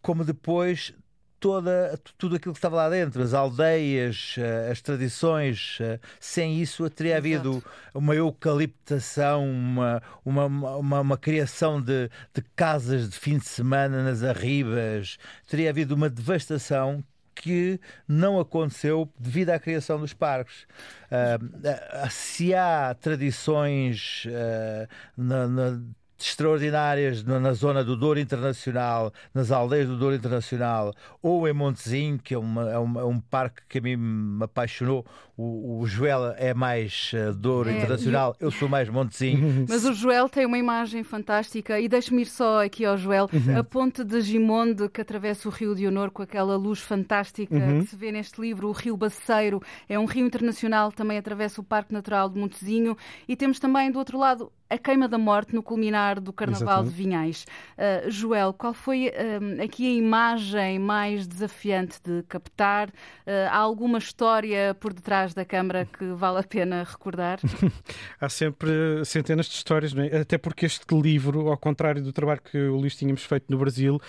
[0.00, 0.94] como depois
[1.42, 5.76] toda, tudo aquilo que estava lá dentro, as aldeias, eh, as tradições.
[5.80, 7.70] Eh, sem isso teria havido Exato.
[7.94, 14.22] uma eucaliptação, uma, uma, uma, uma criação de, de, casas de fim de semana nas
[14.22, 17.04] arribas, teria havido uma devastação
[17.34, 20.62] que não aconteceu devido à criação dos parques.
[21.10, 25.80] Uh, se há tradições uh, na, na
[26.26, 32.34] extraordinárias na zona do Douro Internacional, nas aldeias do Douro Internacional, ou em Montezinho, que
[32.34, 35.04] é, uma, é, um, é um parque que a mim me apaixonou.
[35.36, 38.46] O, o Joel é mais uh, Douro é, Internacional, eu...
[38.46, 38.50] eu...
[38.50, 39.66] sou mais Montezinho.
[39.68, 43.58] Mas o Joel tem uma imagem fantástica, e deixe-me ir só aqui ao Joel, uhum.
[43.58, 47.80] a ponte de Gimonde que atravessa o Rio de Honor com aquela luz fantástica uhum.
[47.80, 51.64] que se vê neste livro, o Rio Baceiro, é um rio internacional, também atravessa o
[51.64, 52.96] Parque Natural de Montezinho,
[53.26, 56.90] e temos também do outro lado a queima da morte no culminar do Carnaval Exatamente.
[56.90, 57.46] de Vinhais.
[57.76, 62.88] Uh, Joel, qual foi uh, aqui a imagem mais desafiante de captar?
[62.88, 67.38] Uh, há alguma história por detrás da câmara que vale a pena recordar?
[68.18, 70.20] há sempre centenas de histórias, é?
[70.20, 74.00] até porque este livro, ao contrário do trabalho que o Luís tínhamos feito no Brasil,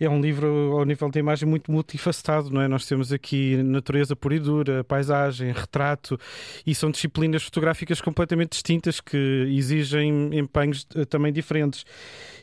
[0.00, 2.66] é um livro ao nível da imagem muito multifacetado, não é?
[2.66, 6.18] Nós temos aqui natureza pura e dura, paisagem, retrato,
[6.66, 11.84] e são disciplinas fotográficas completamente distintas que exigem em empenhos eh, também diferentes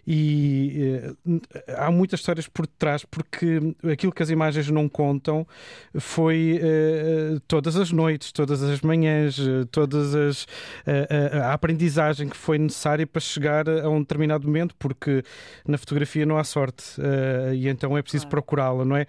[0.07, 1.41] e uh,
[1.78, 3.59] há muitas histórias por detrás porque
[3.91, 5.47] aquilo que as imagens não contam
[5.97, 9.38] foi uh, todas as noites, todas as manhãs,
[9.72, 10.45] todas as
[11.41, 15.24] a aprendizagem que foi necessária para chegar a um determinado momento, porque
[15.68, 16.84] na fotografia não há sorte
[17.53, 19.05] e então é preciso procurá-la, não é?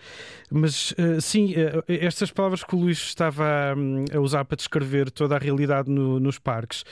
[0.50, 1.54] Mas sim,
[1.88, 6.18] estas palavras que o Luís estava a, a usar para descrever toda a realidade no,
[6.20, 6.84] nos parques,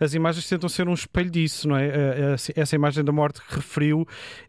[0.00, 2.36] as imagens tentam ser um espelho disso, não é?
[2.56, 4.06] Essa imagem da morte referiu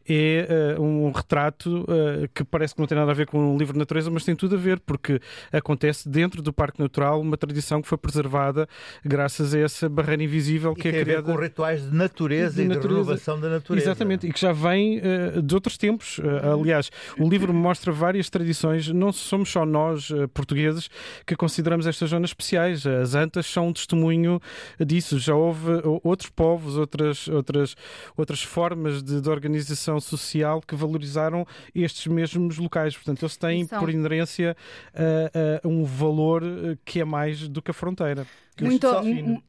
[0.07, 1.85] é uh, um retrato
[2.33, 4.35] que parece que não tem nada a ver com um livro de natureza, mas tem
[4.35, 5.19] tudo a ver, porque
[5.51, 8.67] acontece dentro do Parque Natural uma tradição que foi preservada
[9.03, 11.19] graças a essa barreira invisível que e é criada.
[11.19, 12.87] A ver com rituais de natureza de e natureza.
[12.87, 13.85] de renovação da natureza.
[13.85, 15.01] Exatamente, e que já vem
[15.41, 16.19] de outros tempos.
[16.53, 20.89] aliás, o livro mostra várias tradições, não somos só nós, portugueses,
[21.25, 22.85] que consideramos estas zonas especiais.
[22.85, 24.41] As Antas são um testemunho
[24.85, 25.17] disso.
[25.17, 25.69] Já houve
[26.03, 27.75] outros povos, outras, outras,
[28.17, 32.95] outras formas de, de organização social que valorizaram estes mesmos locais.
[32.95, 33.79] Portanto, eles têm, são...
[33.79, 34.57] por inerência,
[34.93, 36.43] uh, uh, um valor
[36.83, 38.27] que é mais do que a fronteira.
[38.59, 39.01] Muito, só,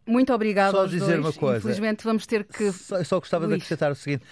[0.06, 0.72] muito obrigado.
[0.72, 1.26] Só dizer dois.
[1.26, 1.58] uma coisa.
[1.58, 2.70] Infelizmente vamos ter que.
[2.70, 3.58] Só, só gostava Luís.
[3.58, 4.24] de acrescentar o seguinte: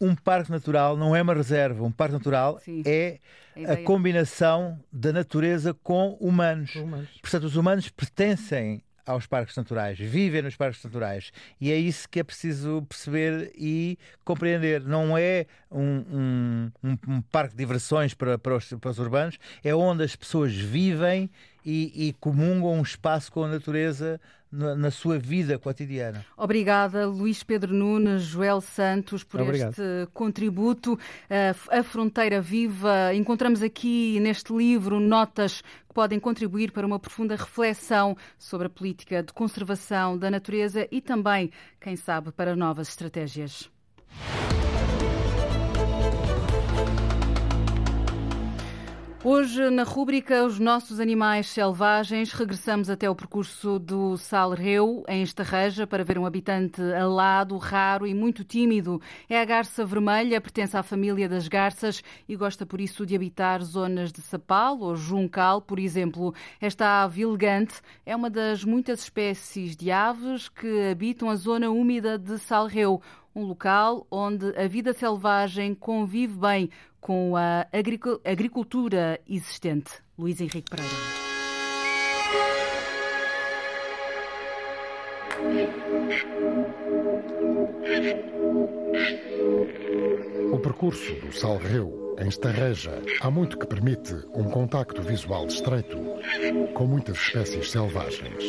[0.00, 2.82] um parque natural não é uma reserva, um parque natural Sim.
[2.84, 3.20] é
[3.64, 6.74] a, a combinação da natureza com humanos.
[6.74, 7.08] humanos.
[7.22, 11.32] Portanto, os humanos pertencem aos parques naturais, vivem nos parques naturais.
[11.60, 14.82] E é isso que é preciso perceber e compreender.
[14.82, 19.74] Não é um, um, um parque de diversões para, para, os, para os urbanos, é
[19.74, 21.28] onde as pessoas vivem
[21.64, 24.20] e, e comungam um espaço com a natureza
[24.52, 26.24] na, na, sua vida cotidiana.
[26.36, 29.70] Obrigada, Luís Pedro Nunes, Joel Santos, por Obrigado.
[29.70, 29.82] este
[30.12, 30.98] contributo.
[31.70, 33.14] A Fronteira Viva.
[33.14, 39.22] Encontramos aqui neste livro notas que podem contribuir para uma profunda reflexão sobre a política
[39.22, 41.50] de conservação da natureza e também,
[41.80, 43.70] quem sabe, para novas estratégias.
[49.24, 55.86] Hoje, na rúbrica Os Nossos Animais Selvagens, regressamos até o percurso do Salreu, em Estarreja,
[55.86, 59.00] para ver um habitante alado, raro e muito tímido.
[59.28, 63.62] É a garça vermelha, pertence à família das garças e gosta, por isso, de habitar
[63.62, 66.34] zonas de sapal ou juncal, por exemplo.
[66.60, 72.18] Esta ave elegante é uma das muitas espécies de aves que habitam a zona úmida
[72.18, 73.00] de Salreu,
[73.34, 76.70] um local onde a vida selvagem convive bem
[77.02, 77.66] com a
[78.24, 79.90] agricultura existente.
[80.16, 80.92] Luís Henrique Pereira.
[90.52, 95.98] O percurso do Salreu em Estarreja há muito que permite um contacto visual estreito
[96.72, 98.44] com muitas espécies selvagens.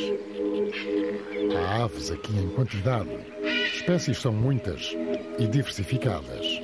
[1.58, 3.10] Há aves aqui em quantidade.
[3.74, 4.96] Espécies são muitas
[5.40, 6.63] e diversificadas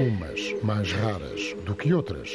[0.00, 2.30] umas mais raras do que outras.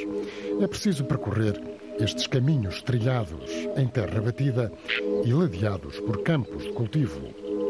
[0.60, 1.60] É preciso percorrer
[1.99, 4.72] estes caminhos trilhados em terra batida
[5.24, 7.22] e ladeados por campos de cultivo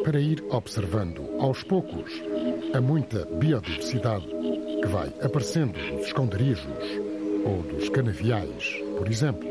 [0.03, 2.11] para ir observando aos poucos
[2.73, 4.27] a muita biodiversidade
[4.81, 7.01] que vai aparecendo dos esconderijos
[7.45, 9.49] ou dos canaviais, por exemplo.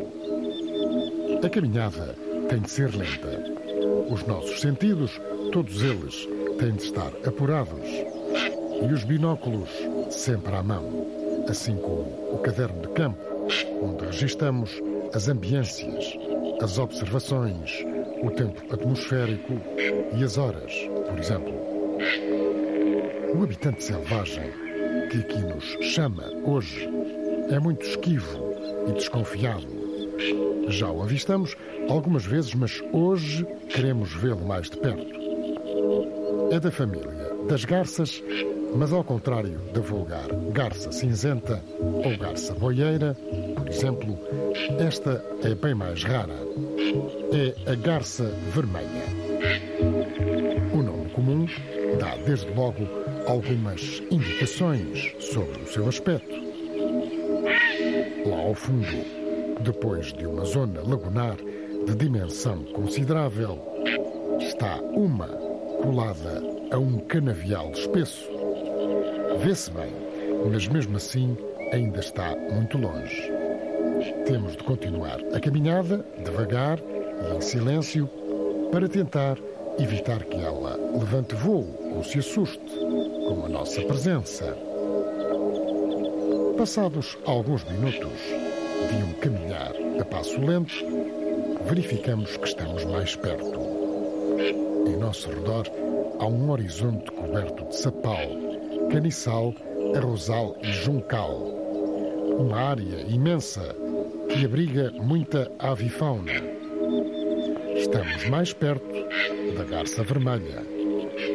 [1.43, 2.16] A caminhada
[2.49, 3.61] tem de ser lenta.
[4.11, 5.20] Os nossos sentidos,
[5.53, 6.28] todos eles,
[6.59, 7.87] têm de estar apurados
[8.83, 9.70] e os binóculos
[10.11, 11.07] sempre à mão,
[11.49, 13.19] assim como o caderno de campo,
[13.83, 14.71] onde registamos
[15.15, 16.19] as ambiências,
[16.63, 17.85] as observações,
[18.23, 19.55] o tempo atmosférico
[20.17, 20.73] e as horas,
[21.09, 21.55] por exemplo.
[23.35, 24.51] O habitante selvagem,
[25.11, 26.89] que aqui nos chama hoje,
[27.49, 28.55] é muito esquivo
[28.89, 29.81] e desconfiado.
[30.69, 31.57] Já o avistamos
[31.89, 35.21] algumas vezes, mas hoje queremos vê-lo mais de perto.
[36.53, 38.23] É da família das garças,
[38.75, 43.16] mas ao contrário da vulgar garça cinzenta ou garça boieira,
[43.57, 44.18] por exemplo,
[44.79, 46.35] esta é bem mais rara.
[47.33, 49.05] É a garça vermelha.
[50.73, 51.47] O nome comum
[51.99, 52.87] dá desde logo
[53.27, 56.35] algumas indicações sobre o seu aspecto.
[58.27, 59.05] Lá ao fundo,
[59.61, 61.37] depois de uma zona lagunar
[61.87, 63.59] de dimensão considerável,
[64.41, 65.29] está uma
[65.83, 68.39] colada a um canavial espesso.
[69.43, 69.93] Vê-se bem,
[70.53, 71.36] mas mesmo assim
[71.72, 73.32] ainda está muito longe.
[74.26, 78.09] Temos de continuar a caminhada, devagar e em silêncio,
[78.70, 79.38] para tentar
[79.78, 82.61] evitar que ela levante voo ou se assuste
[83.28, 84.57] com a nossa presença.
[86.59, 88.20] Passados alguns minutos
[88.91, 90.74] de um caminhar a passo lento,
[91.64, 93.59] verificamos que estamos mais perto.
[94.86, 95.66] Em nosso redor
[96.18, 98.49] há um horizonte coberto de sapal,
[98.91, 99.55] caniçal,
[99.95, 101.38] arrozal e juncal.
[102.38, 103.74] Uma área imensa
[104.28, 106.32] que abriga muita avifauna.
[107.76, 108.93] Estamos mais perto
[109.57, 110.64] da garça vermelha.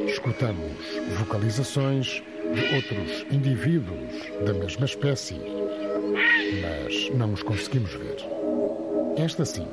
[0.07, 0.73] Escutamos
[1.17, 2.21] vocalizações
[2.53, 4.11] de outros indivíduos
[4.45, 5.39] da mesma espécie,
[6.61, 8.17] mas não os conseguimos ver.
[9.17, 9.67] Esta sim,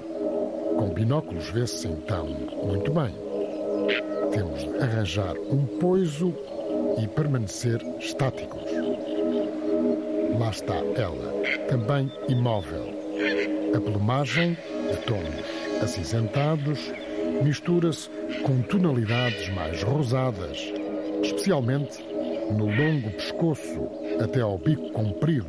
[0.79, 2.27] com binóculos vê-se então
[2.65, 3.15] muito bem.
[4.31, 6.33] Temos de arranjar um poiso
[6.99, 8.63] e permanecer estáticos.
[10.39, 11.33] Lá está ela,
[11.69, 12.93] também imóvel.
[13.75, 14.57] A plumagem,
[14.91, 16.93] de tons acinzentados,
[17.43, 18.09] mistura-se
[18.43, 20.73] com tonalidades mais rosadas,
[21.23, 22.05] especialmente
[22.51, 23.89] no longo pescoço
[24.23, 25.49] até ao bico comprido,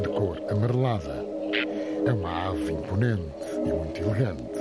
[0.00, 1.24] de cor amarelada.
[2.06, 3.22] É uma ave imponente
[3.64, 4.60] e muito elegante.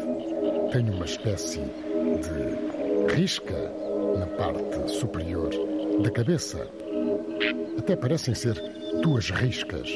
[0.71, 3.71] Tem uma espécie de risca
[4.17, 5.49] na parte superior
[6.01, 6.67] da cabeça.
[7.77, 8.55] Até parecem ser
[9.01, 9.89] duas riscas.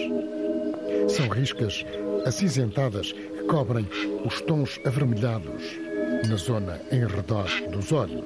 [1.10, 1.86] São riscas
[2.26, 3.88] acinzentadas que cobrem
[4.26, 5.80] os tons avermelhados
[6.28, 8.26] na zona em redor dos olhos.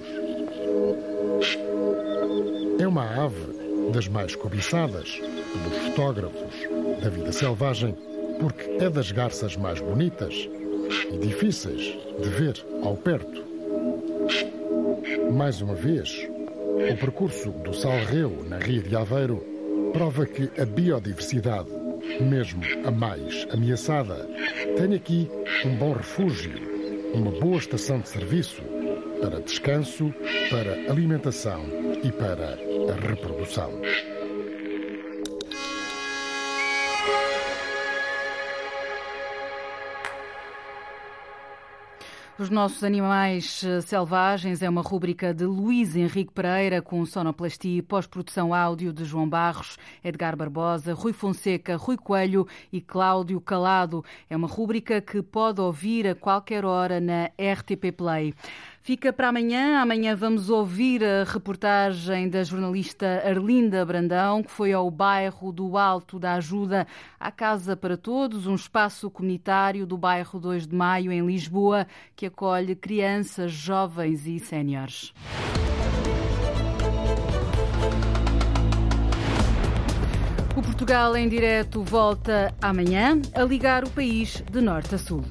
[2.79, 6.55] É uma ave das mais cobiçadas pelos fotógrafos
[7.01, 7.95] da vida selvagem,
[8.39, 10.49] porque é das garças mais bonitas
[11.11, 13.43] e difíceis de ver ao perto.
[15.33, 16.28] Mais uma vez,
[16.89, 19.45] o percurso do salreu na Ria de Aveiro
[19.93, 21.69] prova que a biodiversidade,
[22.19, 24.27] mesmo a mais ameaçada,
[24.75, 25.29] tem aqui
[25.65, 26.51] um bom refúgio,
[27.13, 28.61] uma boa estação de serviço
[29.21, 30.13] para descanso,
[30.49, 31.63] para alimentação
[32.03, 32.57] e para
[32.91, 33.71] a reprodução.
[42.39, 47.81] Os nossos animais eh, selvagens é uma rúbrica de Luís Henrique Pereira com sonoplastia e
[47.81, 54.05] pós-produção áudio de João Barros, Edgar Barbosa, Rui Fonseca, Rui Coelho e Cláudio Calado.
[54.29, 58.33] É uma rúbrica que pode ouvir a qualquer hora na RTP Play.
[58.81, 59.81] Fica para amanhã.
[59.81, 66.17] Amanhã vamos ouvir a reportagem da jornalista Arlinda Brandão, que foi ao bairro do Alto
[66.17, 66.87] da Ajuda
[67.19, 72.25] à Casa para Todos, um espaço comunitário do bairro 2 de Maio, em Lisboa, que
[72.25, 75.13] acolhe crianças, jovens e séniores.
[80.55, 85.23] O Portugal em direto volta amanhã a ligar o país de norte a sul.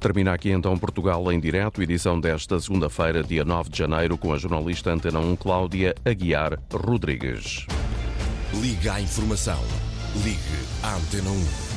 [0.00, 4.38] Termina aqui então Portugal em direto, edição desta segunda-feira, dia 9 de janeiro, com a
[4.38, 7.66] jornalista Antena 1 Cláudia Aguiar Rodrigues.
[8.60, 9.60] Liga à informação.
[10.24, 10.38] Ligue
[10.82, 11.71] à Antena 1.